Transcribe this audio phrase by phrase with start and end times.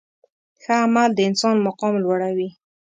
[0.61, 2.49] ښه عمل د انسان مقام لوړوي.